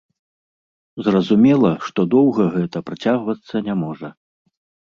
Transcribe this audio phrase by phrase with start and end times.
[1.07, 4.09] Зразумела, што доўга гэта працягвацца не можа.